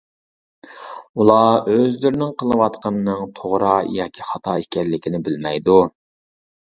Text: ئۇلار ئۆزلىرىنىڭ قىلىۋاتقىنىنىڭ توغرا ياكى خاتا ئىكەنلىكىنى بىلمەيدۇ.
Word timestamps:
ئۇلار 1.23 1.69
ئۆزلىرىنىڭ 1.73 2.33
قىلىۋاتقىنىنىڭ 2.43 3.29
توغرا 3.41 3.75
ياكى 4.01 4.27
خاتا 4.31 4.57
ئىكەنلىكىنى 4.65 5.21
بىلمەيدۇ. 5.29 5.77